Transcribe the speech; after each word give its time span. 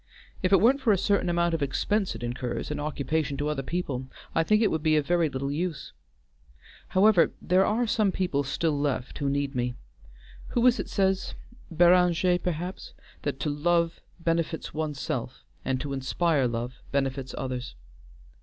If 0.41 0.51
it 0.51 0.59
weren't 0.59 0.81
for 0.81 0.91
a 0.91 0.97
certain 0.97 1.29
amount 1.29 1.53
of 1.53 1.61
expense 1.61 2.15
it 2.15 2.23
incurs, 2.23 2.71
and 2.71 2.81
occupation 2.81 3.37
to 3.37 3.47
other 3.49 3.61
people, 3.61 4.07
I 4.33 4.41
think 4.41 4.63
it 4.63 4.71
would 4.71 4.81
be 4.81 4.95
of 4.95 5.05
very 5.05 5.29
little 5.29 5.51
use. 5.51 5.93
However, 6.87 7.33
there 7.39 7.63
are 7.63 7.85
some 7.85 8.11
people 8.11 8.41
still 8.43 8.75
left 8.75 9.19
who 9.19 9.29
need 9.29 9.53
me. 9.53 9.75
Who 10.57 10.65
is 10.65 10.79
it 10.79 10.89
says 10.89 11.35
Béranger 11.71 12.41
perhaps 12.41 12.95
that 13.21 13.39
to 13.41 13.51
love 13.51 14.01
benefits 14.19 14.73
one's 14.73 14.99
self, 14.99 15.43
and 15.63 15.79
to 15.81 15.93
inspire 15.93 16.47
love 16.47 16.73
benefits 16.91 17.35
others. 17.37 17.75